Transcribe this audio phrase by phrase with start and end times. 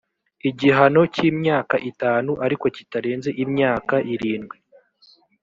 [0.49, 4.57] igihano cy’imyaka itanu ariko kitarenze imyaka irindwi